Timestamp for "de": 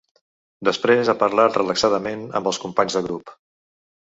2.99-3.07